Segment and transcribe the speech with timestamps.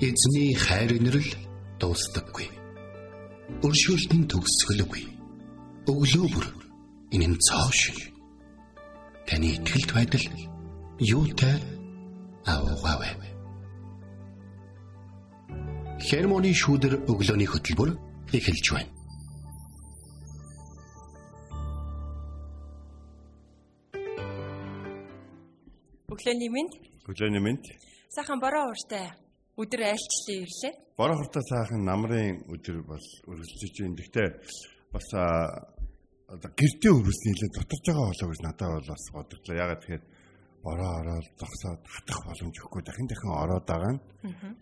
[0.00, 1.28] Эзний хайр инрэл
[1.76, 2.48] дуустдаггүй.
[3.60, 5.04] Өршөөлт нь төгсгөлгүй.
[5.92, 6.46] Өглөө бүр
[7.12, 8.08] энэ нь цоо шиг.
[9.28, 10.24] Таны ихтгэлд байдал
[11.04, 11.60] юутай
[12.48, 13.12] аавгаавэ.
[16.00, 17.90] Хермоны шүүдэр өглөөний хөтөлбөр
[18.32, 18.92] эхэлж байна.
[26.08, 26.72] Өглөөний мэнд.
[27.04, 27.64] Өглөөний мэнд.
[28.08, 29.12] Сайхан бороо ууртай
[29.56, 30.74] өдөр айлчлаа ирлээ.
[30.98, 33.98] Бороо хуртаа сайхан намрын өдөр бол үргэлжлэж байна.
[33.98, 34.28] Гэхдээ
[34.94, 35.06] бас
[36.30, 39.54] одоо гэртээ өнгөрсөн нэлээд доторж байгаа болоо гэж надад бол бас бодлоо.
[39.58, 40.04] Ягаад тэгэхээр
[40.62, 44.00] бороо ороод зогсоод хатах боломж өгөхгүй дахин дахин ороод байгаа нь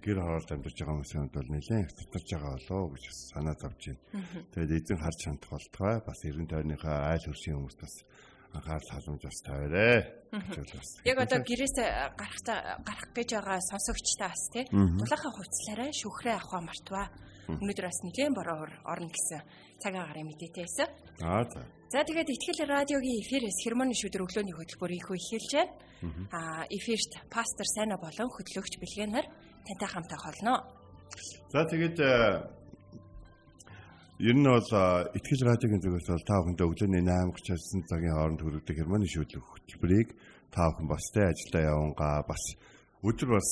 [0.05, 4.02] гэр ороод амьдарч байгаа хүмүүсийн бол нэлээд доторж байгаа болоо гэж санаа зовж байна.
[4.55, 7.95] Тэгээд эзэн харж хандах болтгой бас эргэн тойрныхаа айл хөршийн хүмүүс бас
[8.55, 10.19] анхаарал халамж бас тавиарэ.
[11.05, 11.77] Яг одоо гэрээс
[12.16, 12.41] гарах
[12.84, 17.07] гарах гэж байгаа сонсогчдаа бас тий дулаахан хувцлаараа шүхрээ авах мартваа.
[17.49, 19.40] Өнөөдөр бас нэгэн бороо орно гэсэн
[19.80, 20.88] цагаан гарын мэдээтэй байсан.
[21.24, 21.65] Аа за.
[21.88, 25.73] За тэгээд ихтгэл радиогийн эфирээс хермоны шүдэр өглөөний хөтөлбөр их эхэлж байна.
[26.29, 29.27] Аа эфирт пастор Сайна болон хөтлөгч Бэлгэнаар
[29.65, 30.55] тантай хамтаа холно.
[31.49, 31.96] За тэгээд
[34.19, 34.59] Ер нь бол
[35.15, 40.09] ихтгэл радиогийн зүгээс бол та бүхэндээ өглөөний 8:30-аас цагийн хооронд хүргэдэг хермоны шүүдлэх хөтөлбөрийг
[40.51, 42.43] та бүхэн бастай ажилдаа явангаа бас
[43.07, 43.51] өдөр бас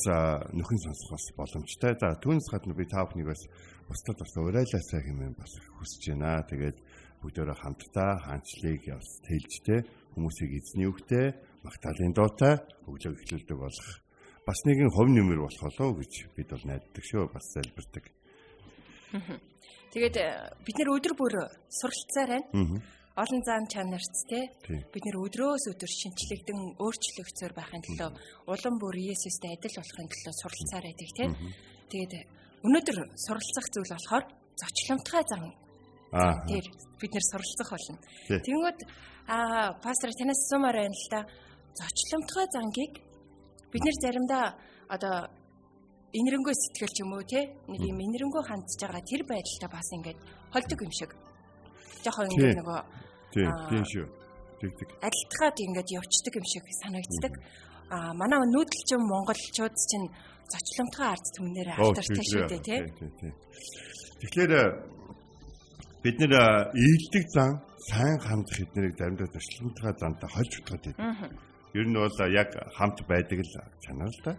[0.59, 1.95] нөхөн сонсох бас боломжтой.
[1.95, 3.43] За түүнээс гадна би та бүхнийг бас
[3.87, 6.43] бусдад бас урайлаасаа хэмээн бас хүсэж байна.
[6.51, 6.79] Тэгээд
[7.23, 9.81] бүгдөө хамтдаа хаанчлыг бас тэлжтэй
[10.19, 11.27] хүмүүсийг эзний үгтэй
[11.63, 12.59] магтаалын дуутай
[12.91, 13.89] өглөө эхлүүлдэг болох
[14.43, 18.16] бас нэгэн хов нэмэр болох болоо гэж бид бол найддаг шүү бас залбирдаг.
[19.93, 20.29] Тэгээд э,
[20.67, 21.35] бид нэр өдөр бүр
[21.73, 22.83] суралцаар байна.
[23.17, 24.53] Олон зам чанарт те
[24.93, 28.11] бид нэр өдрөөс өдөр шинчлэгдэн өөрчлөгцөөр байхын төлөө
[28.45, 31.25] улам бүр Иесустэй адил болохын төлөө суралцаар байдаг те.
[31.89, 32.13] Тэгээд
[32.61, 34.25] өнөөдөр суралцах зүйл болохоор
[34.61, 35.45] зочломтгай зам.
[36.45, 36.65] Тэр
[37.01, 37.97] бид нэр суралцах болно.
[38.29, 38.79] Тэнгүүд
[39.33, 41.21] а пастор танаас асуумаар байна л да.
[41.73, 42.95] Зочломтгай зангийг
[43.73, 44.45] бид нэр заримдаа
[44.93, 45.33] одоо
[46.19, 50.19] инэрэнгөө сэтгэл ч юм уу те нэг юм инэрэнгөө хандж байгаа тэр байдалтай бас ингээд
[50.53, 51.11] холдог юм шиг.
[52.05, 52.81] Жохон ингээд нөгөө
[53.33, 54.07] тийм шүү.
[54.61, 54.89] Тэгдэг.
[55.05, 57.35] Адилтгаад ингээд явцдаг юм шиг санагддаг.
[57.93, 60.09] А манай нүүдэлчин монголчууд чинь
[60.51, 62.81] зочломтгой ард түмнээр алдартай шүү дээ тий.
[64.23, 64.53] Тэгэхээр
[66.03, 66.35] бид нэр
[66.73, 67.61] ийдэг зан
[67.91, 71.31] сайн хандах эднэрийг заримдаа зочломтгой зантай хольж утгаад байдаг.
[71.75, 74.33] Ер нь бол яг хамт байдаг л чанар л да.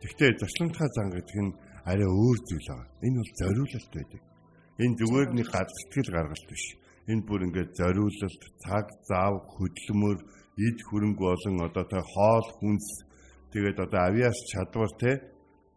[0.00, 1.52] Гэхдээ зочломтгой зан гэдэг нь
[1.84, 2.88] арай өөр зүйл байгаа.
[3.06, 4.22] Энэ бол зориулалт байдаг.
[4.80, 6.64] Энэ зүгээр нэг гадстгэл гаргалт биш.
[7.10, 10.18] Энэ бүр ингээд зориулалт, цаг, зав, хөдөлмөр,
[10.66, 12.86] эд хөрөнгө болон одоо та хоол хүнс
[13.52, 15.10] тэгээд одоо авиас чадвар те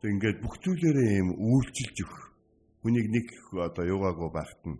[0.04, 2.24] ингээд бүх зүйлээрээ юм үйлчилж өгөх.
[2.84, 4.80] Хүнийг нэг одоо юугаагүй байхад нь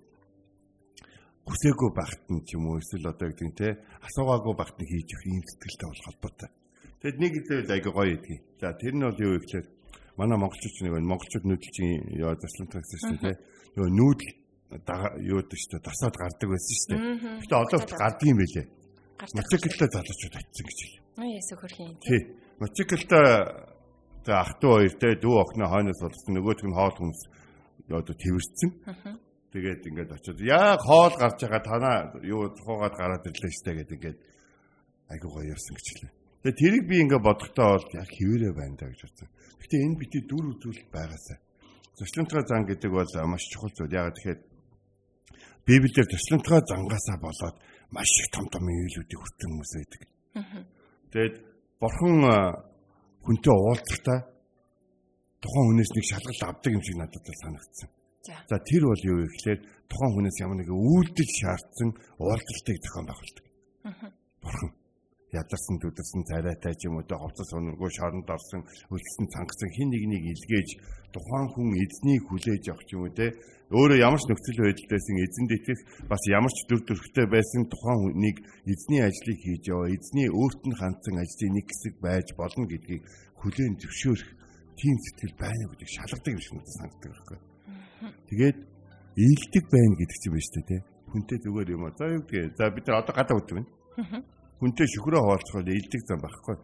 [1.48, 3.68] хүсээгүй байхад нь ч юм уу эсвэл одоо гэдэг нь те
[4.08, 6.50] асуугаагүй байхад нь хийж өгөх юм сэтгэлтэй болох холбоотой.
[7.04, 8.40] Тэгэд нэг хэлбэл айгүй гоё идэгий.
[8.64, 9.68] За тэр нь бол юу вэ гэхээр
[10.16, 11.12] манай монголчууд нэг байна.
[11.12, 13.36] Монголчууд нүүдэлчин яа засламтгаас шүү дээ.
[13.76, 14.32] Нөгөө нүүдэл
[15.28, 15.84] юу гэдэг шүү дээ.
[15.84, 17.02] Тасаад гардаг байсан шүү дээ.
[17.44, 18.68] Гэтэ одоо ч гардаг юм байлээ.
[19.20, 21.02] Мотоциклтэй залуучууд очсон гэж хэлээ.
[21.20, 21.94] Аа ясаа хөрхийн.
[22.08, 22.22] Тий.
[22.64, 23.28] Мотоциклтэй
[24.24, 27.20] тэг ах トゥ хоёр те дүү охны хойноос болсон нөгөөх нь хоол хүнс
[27.92, 28.72] одоо тэрсэн.
[29.52, 34.20] Тэгээд ингээд очиод яа хоол гарч байгаа танаа юу тухайгаад гараад ирлээ штэ гэдэг ингээд
[35.12, 36.23] айгуу гоё явсан гэж хэлээ.
[36.44, 39.30] Тэгээ тэрийг би ингээ бодохдоо бол яг хിവэрэ байна да гэж бодсон.
[39.64, 41.40] Гэхдээ энэ бити дүр үзүүлэлт байгаасаа.
[41.96, 43.96] Зочлонтгой зан гэдэг бол маш чухал зүйл.
[43.96, 44.40] Ягаад тэгэхээр
[45.64, 47.58] Библиэр зочлонтгой зангаасаа болоод
[47.96, 50.02] маш их том том үйлүүдийг хүртэн хүмүүс байдаг.
[51.16, 51.36] Тэгээд
[51.80, 52.16] бурхан
[53.24, 54.20] хүнтэй уулзахдаа
[55.40, 57.90] тухайн хүнээс нэг шалгалт авдаг юм шиг надад санагдсан.
[58.52, 61.90] За тэр бол юу вэ гэхээр тухайн хүнээс ямар нэгэн үйлдэл шаардсан
[62.20, 63.46] уулзалтыг зохион байгуулдаг.
[64.44, 64.83] Бурхан
[65.34, 68.62] ядарсан төдөрсөн царайтай ч юм уу ховцос өнөргөө шоронд орсон
[68.94, 70.70] өлсөн цангасан хин нэгнийг илгээж
[71.14, 73.34] тухайн хүн эзнийг хүлээж авах юм уу те
[73.74, 75.82] өөрөө ямар ч нөхцөл байдалтайсан эзэнд итгэх
[76.12, 78.38] бас ямар ч дүр төрхтэй байсан тухайн хүнийг
[78.70, 83.04] эзний ажлыг хийж яваа эзний өөрт нь хандсан ажлын нэг хэсэг байж болно гэдгийг
[83.42, 84.30] хүлээн зөвшөөрөх
[84.78, 87.40] тийм сэтгэл байна гэдэг шалгадаг юм шиг надад санагддаг байхгүй.
[88.30, 88.58] Тэгээд
[89.26, 90.78] ийгдэг байна гэдэг чинь биш үү те
[91.10, 91.98] хүнтэй зүгээр юм аа.
[91.98, 92.54] За юу гээ.
[92.58, 93.70] За бид нар одоо гадаа үтдэг байна
[94.64, 96.56] хүнтэй шөхрөө хуваалцах илдэг зам байхгүй.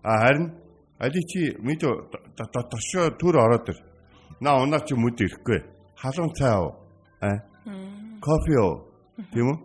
[0.00, 0.46] Аа харин
[0.98, 1.84] али чи мэд
[2.32, 3.78] дотошоо төр ороод ир.
[4.40, 5.60] На унаа чи мүд ирэхгүй.
[6.00, 6.72] Халуун цай аа.
[7.20, 7.36] Аа.
[8.24, 8.88] Кофе оо.
[9.32, 9.58] Тийм үү?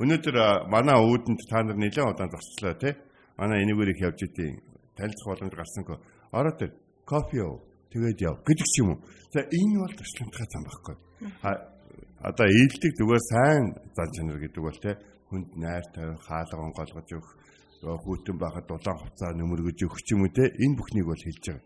[0.00, 0.36] Өнөөдөр
[0.72, 2.96] манай өвдөнд та нар нэлээд удаан зогсчлаа тий.
[3.36, 4.60] Манай их явж идэв.
[4.96, 5.96] Танилцах боломж гарсангүй.
[6.32, 6.72] Ороод ир.
[7.04, 7.60] Кофе оо.
[7.92, 9.00] Тэгээд яв гэдэг ч юм уу.
[9.32, 10.96] За энэ бол туршлагатай зам байхгүй.
[11.44, 11.50] А
[12.28, 13.62] одоо ээлдэг зүгээр сайн
[13.96, 14.96] зан чанар гэдэг бол те
[15.28, 17.30] хүнд найр тавих, хаалга онгойлгож өгөх,
[17.82, 21.64] хүүтэн байхад дулаан хуцаа нөмөргөж өгөх ч юм те энэ бүхнийг бол хэлж байгаа.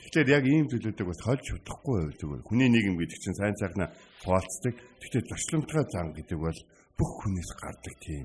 [0.00, 2.46] Тэгэхээр яг ийм зүйлүүдийг бас холж чадахгүй байв зүгээр.
[2.48, 3.92] Хүний нийгэм гэдэг чинь сайн сайхна
[4.24, 4.74] хуваалцдаг.
[4.96, 6.58] Тэгэхээр зочломтгой зан гэдэг бол
[6.96, 8.24] бүх хүнээс гардаг тийм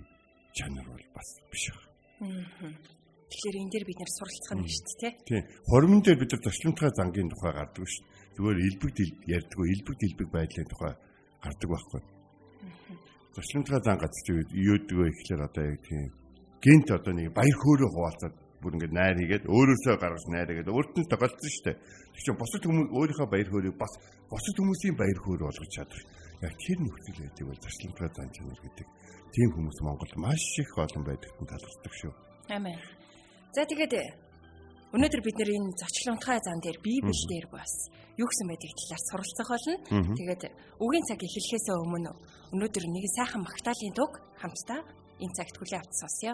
[0.55, 2.71] чанар бол бас биш байна.
[3.27, 5.43] Тэгэхээр энэ дээр бид нэр суралцах нь шүү дээ, тийм.
[5.67, 8.03] Хоримн дээр бид нар зочломтгой зангийн тухай гардаг шүү.
[8.39, 8.91] Зүгээр элбэг
[9.35, 10.93] ярьдаггүй, элбэг дэлбэг байдлын тухай
[11.43, 12.01] гардаг байхгүй.
[13.35, 16.07] Зочломтгой зан газар чи юу гэдэг вэ гэхэлэр одоо яг тийм
[16.63, 20.93] гинт одоо нэг баяр хөөрөө хуваалцаад бүр ингээд найр хийгээд өөрөөсөө гаргаж найр хийгээд өөрт
[20.95, 21.77] нь тоглолцсон шүү дээ.
[22.15, 23.93] Тэг чинь бусад хүмүүс өөрийнхөө баяр хөөргийг бас
[24.31, 26.03] бусад хүмүүсийн баяр хөөр болгож чадах.
[26.41, 28.87] Яг тэр нөхцөл байдгийг бол зарчлагын зан чанар гэдэг.
[29.35, 32.13] Тийм хүмүүс Монголд маш их олон байдагт талархдаг шүү.
[32.55, 32.79] Амен.
[33.51, 33.93] За тэгээд
[34.95, 39.49] өнөөдөр бид нэр энэ зочлонтгай зан дээр библ дээр бас юу гэсэн байдгийг талаар суралцах
[39.51, 39.75] болно.
[40.15, 40.43] Тэгээд
[40.79, 42.11] үгийн цаг эхлэхээс өмнө
[42.55, 44.87] өнөөдөр нэг сайхан магтаалын туг хамтдаа
[45.19, 46.33] энэ цагт хүлээн авч сонсъё.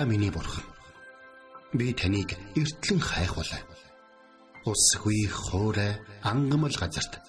[0.00, 0.64] Та миний бурхан.
[1.74, 3.60] Би таныг эртлэн хайхвалаа.
[4.64, 5.92] Усгүй хоорой
[6.24, 7.20] ангамл газарт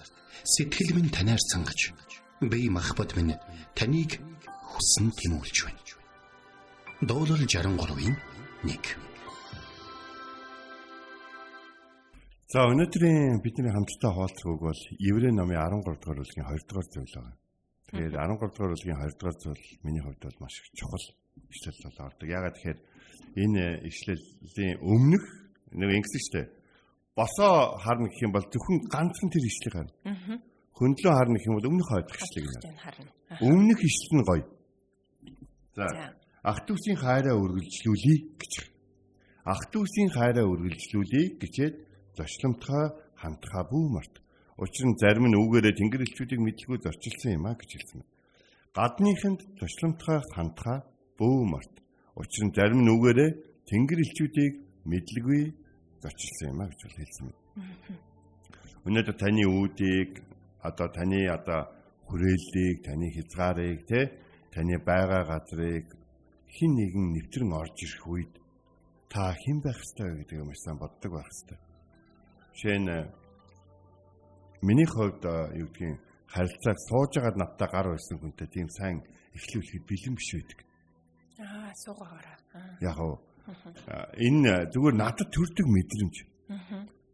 [0.42, 1.92] сэтгэл минь танаар сангаж
[2.40, 3.36] би махбат минь
[3.76, 4.16] таныг
[4.72, 5.84] хүсн тимүүлж байна.
[7.04, 8.16] Дуулал 63-ийн
[8.64, 8.80] 1
[12.48, 17.20] За өнөөдрийн бидний хамтдаа хаалцах үг бол Еврей номын 13 дугаар бүлгийн 2 дугаар зүйл
[17.20, 17.36] байна.
[17.92, 21.04] Тэгээд 13 дугаар бүлгийн 2 дугаар зүйл миний хувьд бол маш их чухал
[21.51, 22.21] ишлэл болоод.
[22.23, 22.79] Ягаад тэгэхээр
[23.43, 25.23] энэ ишлэлийн өмнөх
[25.71, 26.45] нэг ингэсэжтэй
[27.17, 29.93] босоо харна гэх юм бол зөвхөн ганцхан тэр ишлэг харна.
[30.77, 32.53] Хөндлөө харна гэх юм бол өмнөх хойдох ишлэг юм.
[33.41, 34.45] Өмнөх ишлэл нь гоё.
[35.75, 35.85] За
[36.43, 38.53] ах トゥ усийн хайраа үргэлжлүүлэе гэж.
[39.43, 41.75] Ах トゥ усийн хайраа үргэлжлүүлэе гэчээд
[42.17, 42.85] зочломтгой
[43.21, 44.15] хамтхаа бүү март.
[44.57, 48.01] Учир нь зарим нь үүгээрээ тэнгэр элчүүдийг мэдлгүй зорчилсан юм а гэж хэлсэн.
[48.73, 50.77] Гадныхынд зочломтгой хамтхаа
[51.18, 51.74] бүү март.
[52.16, 53.30] Учир нь зарим нь үүгээрээ
[53.68, 54.54] тэнгэр элчүүдийг
[54.84, 55.42] мэдлгүй
[56.02, 57.40] зочилсан юм а гэж хэлсэн мэт.
[58.86, 60.10] Өнөөдөр таны үүдийг
[60.62, 61.70] одоо таны одоо
[62.06, 64.00] хүрээллийг, таны хязгаарыг те
[64.52, 65.86] таны байгаа газрыг
[66.50, 68.32] хин нэгэн нэвтрэн орж ирэх үед
[69.08, 71.58] та хэн байх ёстой гэдэг юм сайн боддог байх ёстой.
[72.52, 72.90] Жишээ нь
[74.66, 75.24] миний хувьд
[75.56, 79.00] юу гэдгийг харилцааг сууж байгаад надтай гар байсан хүнтэй тийм сайн
[79.36, 80.58] эхлүүлэхэд бэлэн биш байдаг.
[81.38, 82.36] Аа суугаараа.
[82.80, 83.16] Яг уу
[84.20, 86.16] энэ зүгээр надад төрдөг мэдрэмж.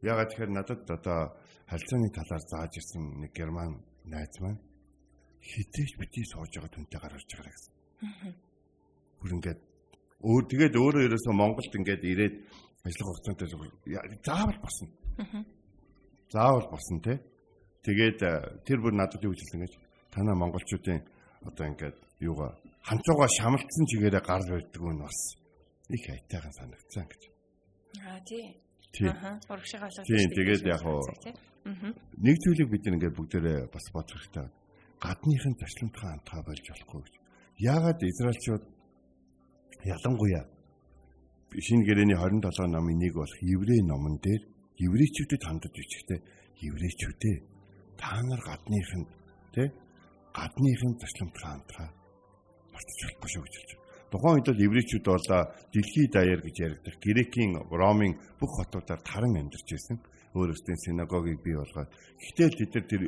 [0.02, 4.60] Ягаад тэгэхээр надад одоо харилцааны талаар зааж ирсэн нэг герман найз маань
[5.40, 7.74] хитэж бити сууж байгаа түнтэй гарч байгаа гэсэн.
[9.20, 9.60] Бүр ингээд
[10.22, 12.34] өөр тэгээд өөрөө ерөөсөө Монголд ингээд ирээд
[12.84, 13.48] ажиллах хугацаантай
[14.26, 14.88] заавал босно.
[16.30, 17.14] Заавал босно те.
[17.82, 18.18] Тэгээд
[18.66, 19.72] тэр бүр надад юу хэлсэн гэж
[20.12, 21.00] танаа монголчуудын
[21.46, 22.52] одоо ингээд юугаа
[22.88, 25.18] ханцууга шамлцсан чигээрээ гар барьдаг нь бас
[25.96, 27.22] их айтайхан санагдсан гэж.
[28.00, 28.46] Аа тий.
[29.08, 29.40] Аха.
[29.52, 30.06] Урагшаа олгож.
[30.08, 31.02] Тийм тэгээд яг хоо
[32.24, 34.48] нэг зүйлийг бид ингээд бүгдээрээ бас бодох хэрэгтэй.
[35.04, 37.14] Гадныхын зарчламтхан амтгаа болж болохгүй гэж.
[37.72, 38.64] Яагаад Израильчууд
[39.84, 40.44] ялангуяа
[41.56, 44.42] шинэ гэрээний 27 номын нэг болох Еврей номон дээр
[44.80, 46.20] еврейчүүдэд хандаж бичгтээ
[46.68, 47.36] еврейчүүдээ
[48.00, 49.04] та нар гадныхын
[49.54, 49.62] тэ
[50.34, 51.88] гадныхын зарчламтхан амтгаа
[52.78, 53.86] мартаж болохгүй шүү гэж хэлж байна.
[54.08, 55.26] Тухайн үед бол еврейчүүд бол
[55.74, 59.98] дэлхий даяар гэж яригдах Грекийн Ромын бүх хотуудаар таран амьдарч байсан.
[60.38, 61.90] Өөрөөсөө синагогийг бий болгоод.
[62.22, 63.02] Гэхдээ тэд нар тэр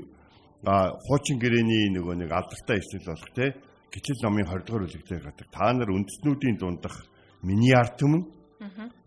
[0.60, 3.56] хуучин гэрээний нөгөө нэг алдартай ишлэл болох те
[3.88, 6.96] гिचэл номын 20 дугаар бүлэгтээ гадаг та нар үндэснүүдийн дундах
[7.40, 8.22] миний арт түмэн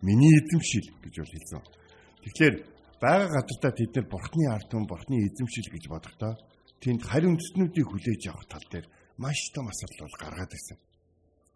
[0.02, 1.62] миний эзэмшил гэж бол хэлсэн.
[2.26, 2.54] Тэгэхээр
[2.98, 6.32] байгаа газартаа тэд нар бурхны арт түмэн бурхны эзэмшил гэж бодохдоо
[6.82, 8.86] тэнд харь үндэснүүдийг хүлээж авах тал дээр
[9.18, 10.78] маш том асуудал бол гаргаад ирсэн.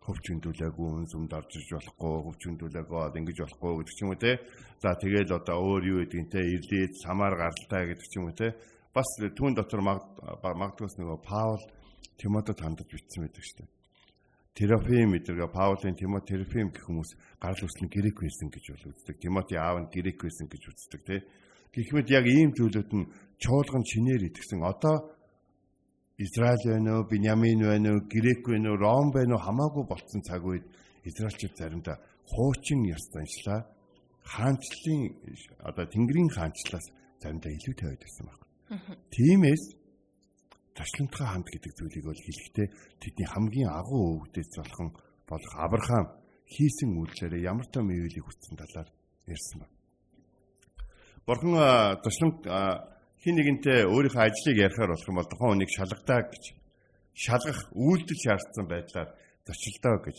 [0.04, 4.32] Хөвчөндүүлээгүй үнс өмд орж иж болохгүй хөвчөндүүлээгүй ингэж болохгүй гэдэг ч юм уу те.
[4.80, 8.56] За тэгэл одоо өөр юу гэдгийг те ирлээд самаар гаралтай гэдэг ч юм уу те.
[8.94, 11.60] Бас түүн дотор магадгүйс нөгөө Паул
[12.16, 13.78] Тимотед хандаж бичсэн байдаг шүү дээ.
[14.58, 19.16] Терафим гэдэргээ Паулийн Тимот Терафим гэх хүмүүс гарал үүслэн грек байсан гэж бол үздэг.
[19.22, 21.22] Тимоти аав нь грек байсан гэж үздэг те.
[21.70, 23.06] Гэх мэт яг ийм зүйлүүд нь
[23.38, 25.14] чуулган шинээр итгэсэн одоо
[26.18, 30.42] Израиль байна уу, Биньямин байна уу, Грек байна уу, Ром байна уу хамаагүй болцсон цаг
[30.44, 30.66] үед
[31.06, 31.96] Израильчууд заримдаа
[32.26, 33.70] хуучин ёс заншлаа
[34.26, 35.14] хаанчлалын
[35.62, 36.86] одоо Тэнгэрийн хаанчлалаас
[37.22, 38.40] заримдаа илүүтэй байдсан баг.
[39.14, 39.62] Тиймээс
[40.74, 44.98] ташлантхай хамт гэдэг зүйлийг бол хэлэхдээ тэдний хамгийн агуу өвгдөөс болох
[45.30, 46.06] болох Авраам
[46.50, 48.88] хийсэн үйлчлэрээ ямар том ивэлийг хүссэн талаар
[49.30, 49.76] ярьсан байна.
[51.26, 51.54] Бурхан
[52.02, 52.42] ташламт
[53.22, 56.44] хин нэгэнтэй өөрийнхөө ажлыг ярихаар болох юм бол тухайн хүнийг шалгадаа гэж
[57.18, 59.10] шалгах үйлдэл шаардсан байдлаар
[59.42, 60.18] зочилдоо гэж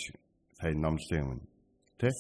[0.59, 1.39] сая номлын юм
[1.95, 2.11] тий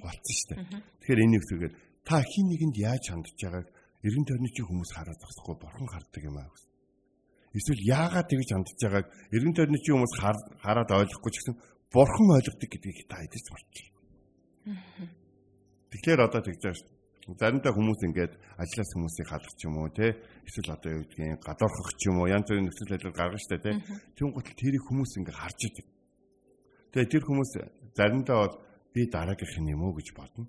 [0.00, 0.60] болцсон шүү дээ.
[1.04, 1.74] Тэгэхээр энэ зүгээр
[2.08, 3.68] та хин нэгэнд яаж хандж байгааг
[4.00, 6.48] эргэн тойрны чинь хүмүүс хараад зогсохгүй бурхан харддаг юм аа.
[7.52, 10.14] Эсвэл яагаад тэгж хандж байгааг эргэн тойрны чинь хүмүүс
[10.64, 11.56] хараад ойлгохгүй ч гэсэн
[11.92, 13.88] бурхан ойлгодог гэдгийг та эдэрч мартчих.
[15.92, 16.93] Тэгэхээр одоо тэгж байгаа шүү
[17.32, 20.12] заримдаа хүмүүс ингээд ажлаас хүмүүсийг халах ч юм уу те
[20.44, 23.70] эсвэл одоо юу гэдгийг гадуурхах ч юм уу янз бүрийн нөхцөл байдал гаргана штэ те
[24.12, 25.86] тийм гутал тэрийг хүмүүс ингээд харж идэг.
[26.92, 27.50] Тэгээ тэр хүмүүс
[27.96, 28.54] заримдаа бол
[28.92, 30.44] би дараагийнх юм уу гэж бодно.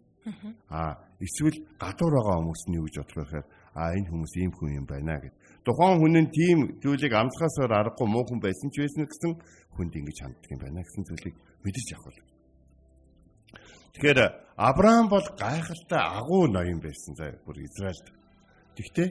[0.67, 3.48] Аа эсвэл гадуур байгаа хүмүүс нь юу гэж бодох вэ гэхээр
[3.79, 5.36] аа энэ хүмүүс ийм хүн юм байна гэд.
[5.63, 9.32] Тухайн хүн нь тийм зүйлийг амсгаасаар аргагүй муу хүн байсан ч байсан гэсэн
[9.79, 12.35] хүнд ингэж ханддаг юм байна гэсэн зүйлийг мэдэрч авах бол
[13.96, 14.20] Тэгэхээр
[14.60, 18.12] Авраам бол гайхалтай агуу ноён байсан заа бүр Израильд.
[18.75, 19.08] Тэгтээ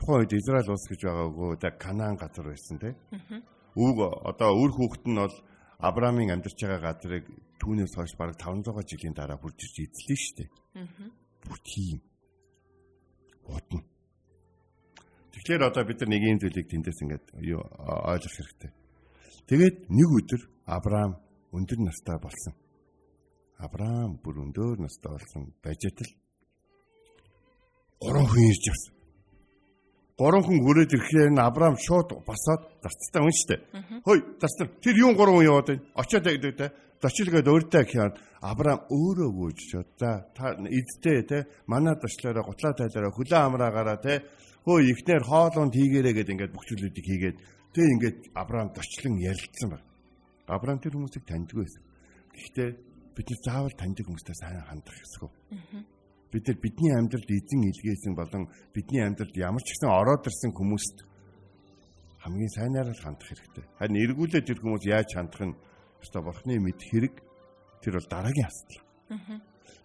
[0.00, 2.96] тухайн үед Израиль улс гэж байгаагүй да Канаан газар байсан тий.
[3.76, 5.36] Үг одоо үр хүүхэд нь бол
[5.76, 7.28] Авраамийн амьдарч байгаа газрыг
[7.60, 10.50] түүнээс хойш бараг 500 жилийн дараа хурж ирж эзлээ шүү дээ.
[11.44, 12.00] Бүр тийм.
[13.44, 13.84] Бодно.
[15.36, 18.72] Тэгэхээр одоо бид нар нэг юм зүйлийг тэндээс ингээд ойлгох хэрэгтэй.
[19.52, 21.20] Тэгээд нэг өдөр Авраам
[21.52, 22.56] өндөр настай болсон.
[23.58, 26.10] Авраам бүр өндөр настай болсон байжэтэл
[28.00, 28.92] гурван хүн ирж явсан.
[30.18, 33.60] Гурван хүн хүрээд ирэхээр нь Авраам шууд басаад зарцтай хүн шүү дээ.
[34.06, 34.66] Хөөе, зарцтай.
[34.82, 35.86] Тэр юун гурван хүн яваад байна?
[35.94, 36.66] Очоод гэдэг те.
[37.02, 39.58] Дочилгээд өөртөө гэхээр Авраам өөрөө гүйж.
[39.98, 41.38] За та эзтэй те.
[41.66, 44.22] Манай дочлоороо гутлаа тайлаараа хөлөө амраагаараа те.
[44.66, 47.36] Хөөе, ихнэр хоолунд хийгээрээ гэдэг ингээд бүх зүйлүүдийг хийгээд
[47.74, 49.86] тэг ингээд Авраам дочлон ярилцсан байна.
[50.46, 51.82] Авраам тэр хүмүүсийг таньдгүй байсан.
[52.32, 52.70] Гэхдээ
[53.14, 55.30] бид нар заавал таньдаг хүмүүстэй сайн хандах ёсгүй.
[56.32, 60.96] Бид нар бидний амьдралд эзэн илгээсэн болон бидний амьдралд ямар ч гэсэн ороод ирсэн хүмүүст
[62.26, 63.64] хамгийн сайнаар л хандах хэрэгтэй.
[63.78, 65.58] Харин эргүүлээд тэр хүмүүс яаж хандах нь
[66.02, 67.14] өстой бурхны мэд хэрэг
[67.82, 68.82] тэр бол дараагийн асуудал.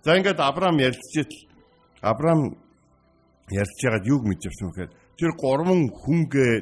[0.02, 1.36] За ингээд Авраам ярилцжээл
[2.02, 2.58] Авраам
[3.52, 6.54] ярьж байгаад юуг мэдж авсан гэхээр тэр гурван хүнгээ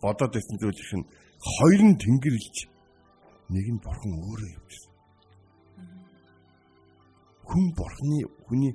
[0.00, 2.56] бодоод байсан зүйлийнх нь хоёр нь тэнгэрлж
[3.52, 4.85] нэг нь бурхан өөрөө явчихсан
[7.46, 8.72] хүн бурхны хүний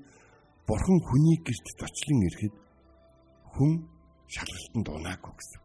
[0.68, 2.56] бурхан хүний гэрт зочлон ирэхэд
[3.54, 3.72] хүн
[4.32, 5.62] шалгалтанд унаагүй гэсэн.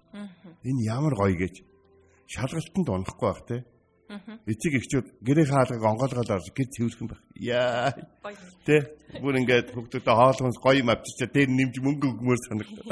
[0.67, 1.63] Энэ ямар гоё гэж
[2.27, 3.57] шалгалтанд унахгүй байх те.
[4.47, 7.23] Эцэг эхчүүд гэрээ хаалгыг онгоолгоод орж гэр цэвэрхэн байх.
[7.35, 7.91] Яа.
[8.67, 12.87] Тэ бүр ингээд хүүхдүүдэд хоолгоос гоё юм авчирчаа дээр нэмж мөнгө өгмөр санагдав.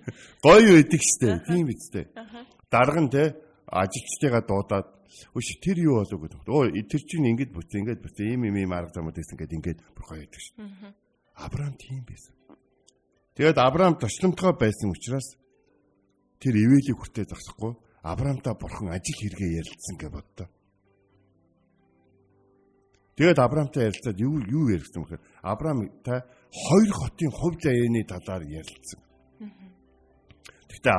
[0.46, 1.42] Гоё байдаг штэ.
[1.46, 2.06] Тийм үстэй.
[2.70, 3.34] Дарга нь те
[3.70, 5.00] ажилчдыгаа дуудаад
[5.34, 6.46] Үш тэр юу болов гэдэг.
[6.46, 10.06] Оо тэр чинь ингэж бүтээ ингэж бүтээ ийм ийм ийм арга замууд гэсэн ингээд бүр
[10.06, 10.54] гоё байдаг шин.
[11.34, 12.34] Авраам тийм байсан.
[13.34, 15.34] Тэгээд Авраам точломтгой байсан учраас
[16.38, 17.74] тэр ивэлийг хүртээ зогсохгүй
[18.06, 20.48] Авраамтай бурхан ажил хэрэгээ ярилцсан гэж боддоо.
[23.18, 26.20] Тэгээд Авраамтай ярилцаад юу юу ярилцсан бэхээр Авраамтай
[26.54, 29.00] хоёр хотын хувь заяаны талаар ярилцсан.
[30.70, 30.94] Гэхдээ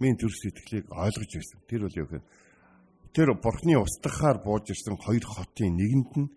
[0.00, 1.60] Авраамын зүрх сэтгэлийг ойлгож байсан.
[1.68, 2.24] Тэр бол юу гэхээр
[3.12, 6.32] тэр бурхны устгахаар бууж ирсэн хоёр хотын нэгэнд нь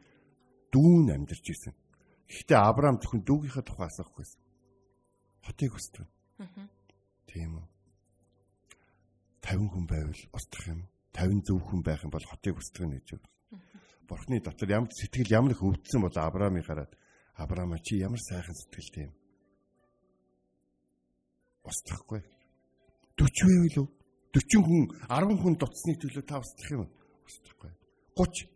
[0.67, 1.71] дүүн амьдарч ирсэн.
[2.28, 4.41] Гэхдээ Авраам зөвхөн дүүгийнхээ тухай асуухгүйсэн.
[5.47, 6.12] Хотыг устгах.
[7.23, 7.67] Тийм үү.
[9.47, 10.82] 50 хүн байвал устгах юм.
[11.15, 13.32] 50 зөв хүн байх юм бол хотыг устгах нь гэж байна.
[14.12, 16.91] Бурхны дотор ямар сэтгэл ямар их өвдсөн бол Авраамыг хараад
[17.39, 19.15] Авраама чи ямар сайхан сэтгэлтэй юм.
[21.63, 22.42] Устгахгүй.
[23.17, 23.88] 40 байвал үү?
[24.34, 26.89] 40 хүн 10 хүн дуцсны төлөө та устгах юм
[27.28, 27.71] устгахгүй.
[28.17, 28.49] 30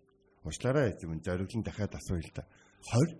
[0.45, 2.43] уучлаарай эзэм зориглон дахиад асууя л да
[2.93, 3.17] 20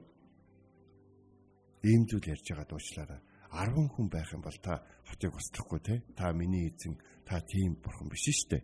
[1.85, 3.21] ийм зүйл ярьж байгаа дуучлаарай
[3.53, 6.01] 10 хүн байх юм бол та хотыг устгахгүй те.
[6.17, 8.63] Та миний эзэн та тийм бурхан биш шүү дээ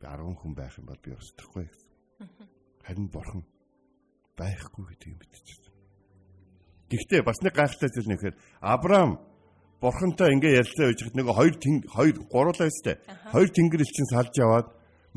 [0.00, 1.66] би 10 хүн байх юм бол би устгахгүй.
[2.84, 3.42] Харин бурхан
[4.36, 5.72] байхгүй гэдэг юм битчихсэн
[6.90, 9.18] Гэхдээ бас нэг гайхалтай зүйл нэхэр Авраам
[9.80, 11.54] бурхантай ингээ ярилцаа байж хад нөгөө хоёр
[11.96, 12.96] хоёр гурлаа өстэй.
[13.32, 14.68] Хоёр тэнгэр элчин салж яваад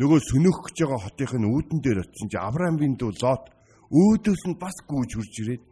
[0.02, 3.44] нөгөө сөнөх гэж байгаа хотынх нь үүдэн дээр очсон чи Авраамийн дүү Лот
[3.90, 5.64] өөдөөс нь бас гүйж хурж ирээд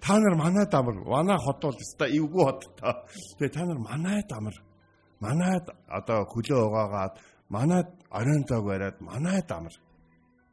[0.00, 3.04] Та нар манай дамар, манай хот бол өстой эвгүй хот та.
[3.38, 4.54] Тэгээ та нар манай дамар.
[5.20, 7.14] Манайд одоо хөлөө угаагаад
[7.50, 9.74] манайд оройн зог бариад манай дамар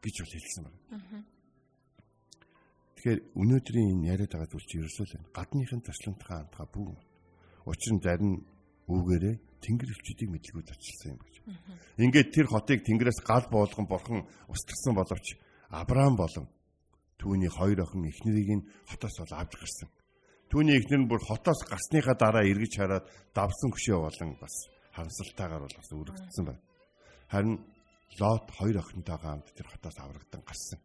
[0.01, 0.79] гэж бол хэлсэн байна.
[3.05, 6.97] Тэгэхээр өнөөдрийн энэ яриад байгаа зүйл чи ерөөсөө л гадныхын таслантхаа хамтгаа бүх.
[7.69, 8.41] Учир нь зарим
[8.89, 11.35] үүгээрээ тэнгэр өвчтийг мэдлгүүд очилсан юм гэж.
[12.01, 15.37] Ингээд тэр хотыг тэнгэрээс гал буулган бурхан устгасан боловч
[15.69, 16.49] Авраам болон
[17.21, 19.89] түүний хоёр охин эхнэрийг нь хотоос бол авч гарсан.
[20.49, 23.05] Түүний эхнэр нь бүр хотоос гарсныхаа дараа эргэж хараад
[23.37, 24.55] давсан хөшөө болон бас
[24.97, 26.61] хансалтайгаар бол бас өргөцсөн байна.
[27.29, 27.61] Харин
[28.17, 30.81] Лот хоёр охинтойгоо хамт тэр хотоос аврагдан гарсан.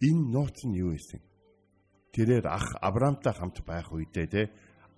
[0.00, 1.20] Энэ нууц нь юу байсан?
[2.12, 4.42] Тэрээр ах Авраамтай хамт байх үедээ те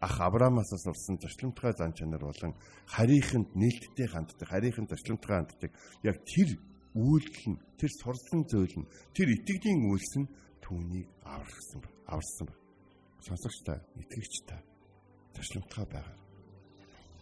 [0.01, 2.55] ах Авраамаас олсон зочломтгой зан чанар болон
[2.87, 5.71] харийнханд нээлттэй ханддаг, харийнхан зочломтгой ханддаг.
[6.03, 6.59] Яг тэр
[6.95, 10.29] үйлдэл нь, тэр сурсан зүйл нь, тэр итгэлийн үйлс нь
[10.63, 12.55] түүнийг аварсан ба, аварсан ба.
[13.23, 14.59] Сонсогч та, итгэгч та
[15.39, 16.17] зочломтгой байгаа.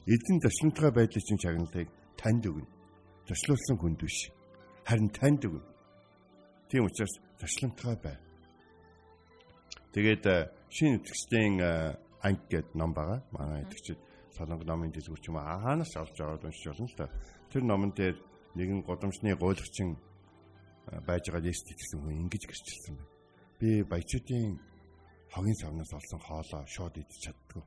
[0.08, 2.68] Эзэн зочломтгой байдлын чинь чагналыг танд өгнө.
[3.28, 4.32] Зочлуулсан хүнд биш.
[4.88, 5.68] Харин танд өгнө.
[6.72, 8.16] Тийм учраас туршламтгай бай.
[9.96, 13.24] Тэгээд э, шинэ итгэжтийн э, анги гэдэг ном байгаа.
[13.32, 13.98] Манай итгэжид
[14.36, 17.10] солонго номын дэлгүүр ч юм аа хаанаас авч аваад уншиж болно л та.
[17.50, 18.16] Тэр номон дээр
[18.54, 23.10] нэгэн годамжны гуйлагчин э, байж байгаа Есүс итгэсэн хүн ингэж гэрчилсэн байна.
[23.58, 24.60] Би баячуудын
[25.34, 27.64] хогийн савнаас олсон хоолоо шууд идэж чаддгүй.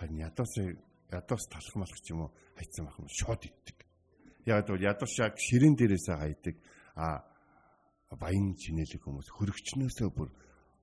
[0.00, 0.52] Харин ядаас
[1.12, 3.78] ядаас талах малах ч юм уу хайцсан байх юм шууд иддэг.
[4.46, 6.56] Яг бол ядаас яг ширэн дээрээсээ хайдаг.
[6.96, 7.33] А
[8.16, 10.28] баян чинэлэг хүмүүс хөрөгчнөөсөө бүр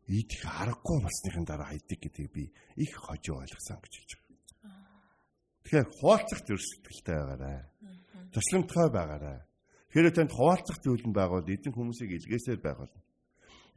[0.07, 2.43] идэх аргагүй болсныхын дараа хайдаг гэдгийг би
[2.75, 4.31] их хожоо ойлгосон гэж хэлж байгаа.
[5.63, 7.59] Тэгэхээр хуваалцах төр сэтгэлтэй байгаарай.
[8.33, 9.39] Туслимтгай байгаарай.
[9.91, 12.95] Тэгэхээр танд хуваалцах зүйл нь байгавал эзэн хүмүүсийг илгээсээр байгуул.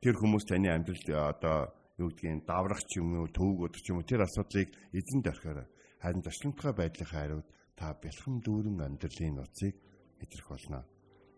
[0.01, 1.59] Тэр хүмүүс таны амьдралд одоо
[1.99, 5.67] юу гэдгийг даврах ч юм уу, төвөг өдөр ч юм уу тэр асуудлыг эзэнд орхиорой.
[6.03, 7.47] Харин туслимтгай байдлынхаа хариуд
[7.79, 9.75] та бэлхэн дүүрэн амьдралын нуцыг
[10.19, 10.87] мэдрэх болно.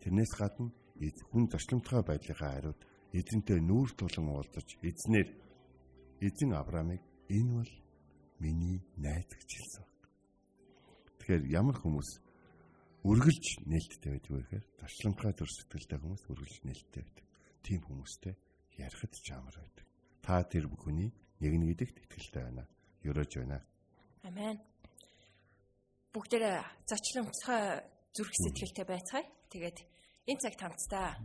[0.01, 0.73] Тэрнээс гадна
[1.31, 2.79] хүн зочломтгой байдлынхаа хариуд
[3.13, 5.27] эзэнтэй нүүр тулан уулзаж эзнэр
[6.21, 7.73] эзэн Авраамыг энэ бол
[8.39, 10.03] миний найз гэж хэлсэн баг.
[11.21, 12.09] Тэгэхээр ямар хүмүүс
[13.05, 17.25] үргэлж нээлттэй байдаг вэ гэхээр зочломтгой төр сэтгэлтэй хүмүүс үргэлж нээлттэй байдаг.
[17.63, 18.33] Тийм хүмүүстэй
[18.77, 19.85] ярихад ч амар байдаг.
[20.21, 22.65] Та тэр бүхний нэг нэг гэдэгт итгэлтэй байна.
[23.05, 23.61] Ерөөж байна.
[24.25, 24.57] Амен.
[26.13, 27.63] Бүгдээ зочломтгой
[28.13, 29.25] зүрх сэтгэлтэй байцгаая.
[29.53, 29.77] Тэгээд
[30.27, 31.15] Энэ цагт хамтдаа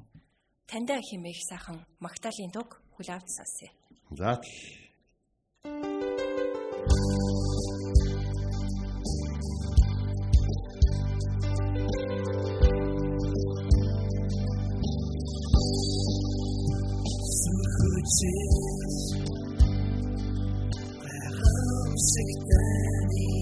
[0.71, 3.71] таньдаа химээх сайхан Магдалины дуг хүлээвч сасъя.
[4.15, 4.39] За
[17.43, 18.41] Сүрхүцээ
[21.93, 23.42] Хөөсөгдөний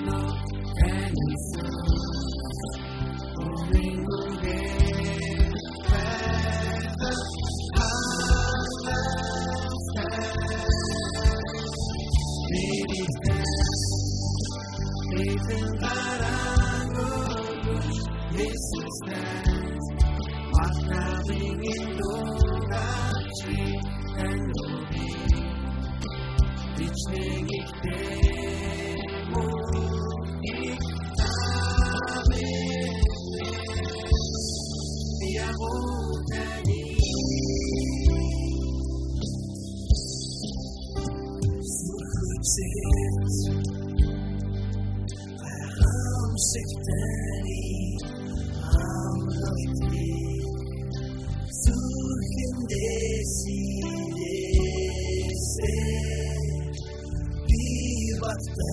[0.05, 0.21] no,
[0.85, 1.15] en
[1.53, 2.98] son.
[58.29, 58.68] birthday.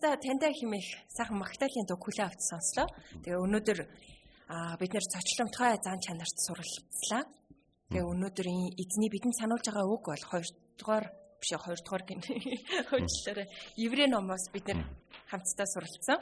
[0.00, 2.88] Хамтдаа таньдаа химэх сайхан Магдалины дуу хүлээ авч сонслоо.
[3.20, 3.78] Тэгээ өнөөдөр
[4.80, 7.28] бид нэр зочломтгой зан чанарт суралцлаа.
[7.92, 8.46] Тэгээ өнөөдөр
[8.80, 11.04] эзний бидэнд сануулж байгаа үг бол 2 дугаар
[11.36, 12.20] биш 2 дугаар гин
[12.88, 13.44] хөөчлөөрэ
[13.76, 14.80] Еврей номоос бид нэр
[15.28, 16.18] хамтдаа суралцсан.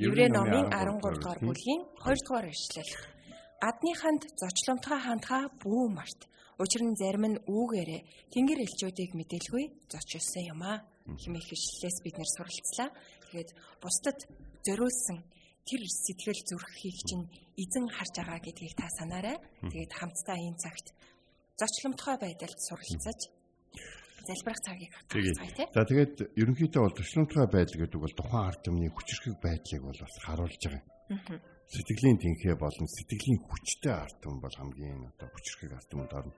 [0.00, 2.92] Еврей номын 13 дугаар бүлгийн 2 дугаар ишлэл.
[3.60, 6.20] Адныханд зочломтгой хандхаа бүү март.
[6.56, 12.30] Учир нь зарим нь үүгээрээ тэнгэр элчүүдийг мэдээлгүй зочилсан юм аа хэмээх ишлэлээс бид нэр
[12.30, 12.90] суралцлаа.
[13.30, 13.50] Тэгээд
[13.82, 14.18] бусдад
[14.66, 15.18] зориулсан
[15.66, 17.26] тэр сэтгэл зүрхийг чинь
[17.58, 19.38] эзэн харж байгаа гэдгийг та санаарай.
[19.62, 20.86] Тэгээд хамтдаа энэ цагт
[21.58, 23.20] зочломтгой байдалд суралцаж
[24.26, 25.68] залбирах цагийг авчихсан тийм.
[25.74, 30.14] За тэгээд ерөнхийдөө бол зочломтгой байдал гэдэг бол тухайн ард түмний хүчрхэг байдлыг бол бас
[30.22, 31.40] харуулж байгаа юм.
[31.72, 36.34] Сэтгэлийн тэнхээ болон сэтгэлийн хүчтэй ард түмэн бол хамгийн одоо хүчрхэг ард түмэнд орно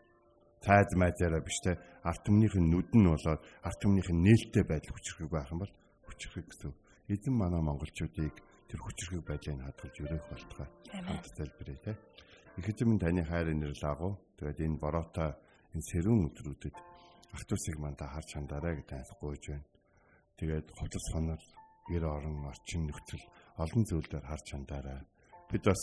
[0.64, 1.76] цайз майзаараа биш те
[2.08, 5.72] арт түмнийхэн нүд нь болоод арт түмнийхэн нээлттэй байдал хүчрхэг байх юм бол
[6.08, 6.72] хүчрхэг гэсэн.
[7.12, 8.34] Эзэн манай монголчуудыг
[8.68, 10.68] тэр хүчрхэг байдлыг хадгалж өрөөх болтугай.
[10.88, 11.92] Хамт залбирая те.
[12.56, 14.16] Их эзэн таны хайр инэрл агуу.
[14.40, 15.36] Тэгээд энэ бороотой
[15.76, 16.76] энэ сэрүүн өдрүүдэд
[17.34, 19.66] ゥ усыг мандаа харж хандаарай гэж тайлбарж байна.
[20.38, 21.44] Тэгээд хувцас хонол,
[21.90, 23.24] гэр орон, орчин нөхцөл
[23.58, 25.02] олон зүйлээр харж хандаарай.
[25.50, 25.82] Бид бас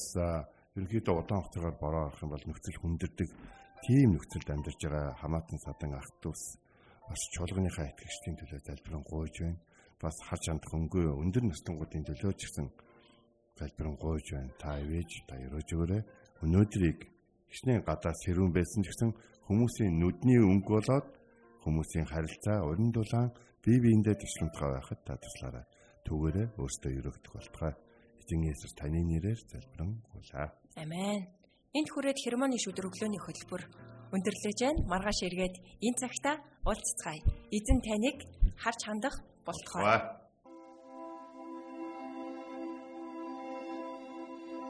[0.75, 3.29] ерөнхийдөө удаан хугацаагаар бороо авах юм бол нөхцөл хүндэрдэг
[3.85, 6.43] тийм нөхцөлд амьдарч байгаа хамаатан садан ах トゥ ус
[7.09, 9.59] бас чуулганыхаа итгэгчдийн төлөө залбирэн гуйж байна.
[10.01, 12.67] Бас харж хандах өнгөө өндөр настангуудын төлөө ч гэсэн
[13.59, 14.53] залбирэн гуйж байна.
[14.61, 16.01] Та ивэж та өрөөж өгөөрэй.
[16.45, 16.99] Өнөөдрийг
[17.51, 19.11] хичнээн гадаа сэрүүн байсан ч гэсэн
[19.49, 21.07] хүмүүсийн нүдний өнгө болоод
[21.65, 25.65] хүмүүсийн харилцаа уран дулаан бие биендээ тусламтгай байхад та туслаарай.
[26.07, 27.73] Түгээрээ өөртөө өрөөгдөх болтугай.
[28.21, 30.49] Эзэн Есүс таны нэрээр залбирэн гуйлаа.
[30.79, 31.40] Амен.
[31.71, 33.63] Энд хүрээд хермоны шүдэр өглөөний хөтөлбөр
[34.11, 34.83] өндөрлөж байна.
[34.91, 37.23] Маргааш эргээд энэ цагта уулзцгаая.
[37.47, 38.27] Эзэн таныг
[38.59, 39.15] харж хандах
[39.47, 40.19] болтугай.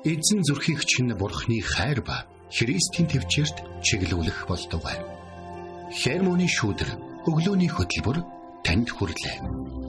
[0.06, 5.02] Эзэн зүрхийг чинь бурхны хайр ба Христийн төвчөрт чиглүүлэх болтугай.
[5.90, 8.18] Хермоны шүдэр өглөөний хөтөлбөр
[8.62, 9.81] танд хүрэлээ.